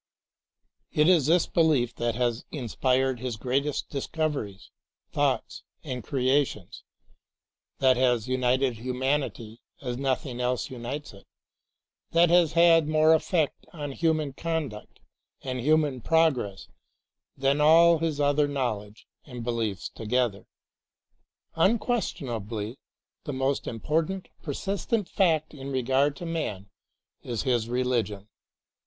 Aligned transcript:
It 0.91 1.07
is 1.07 1.27
this 1.27 1.45
belief 1.45 1.93
that 1.97 2.15
has 2.15 2.43
inspired 2.51 3.19
his 3.19 3.37
greatest 3.37 3.91
dis 3.91 4.07
coveries, 4.07 4.71
thoughts 5.11 5.61
and 5.83 6.03
creations; 6.03 6.83
that 7.77 7.97
has 7.97 8.25
THE 8.25 8.33
THREE 8.33 8.37
MOTIVES 8.37 8.55
OF 8.65 8.69
FAITH 8.71 8.77
united 8.81 8.81
humanity 8.81 9.61
as 9.79 9.97
nothing 9.97 10.41
else 10.41 10.71
unites 10.71 11.13
it; 11.13 11.27
that 12.13 12.31
has 12.31 12.53
had 12.53 12.87
more 12.87 13.13
effect 13.13 13.67
on 13.73 13.91
human 13.91 14.33
conduct 14.33 15.01
and 15.43 15.59
human 15.59 16.01
progress 16.01 16.67
than 17.37 17.61
all 17.61 17.99
his 17.99 18.19
other 18.19 18.47
knowl 18.47 18.81
edge 18.81 19.05
and 19.25 19.43
beliefs 19.43 19.87
together. 19.87 20.47
Unquestionably, 21.53 22.79
the 23.25 23.33
most 23.33 23.67
important, 23.67 24.29
persistent 24.41 25.07
fact 25.07 25.53
in 25.53 25.69
regard 25.71 26.15
to 26.15 26.25
man 26.25 26.71
is 27.21 27.43
his 27.43 27.69
religion. 27.69 28.27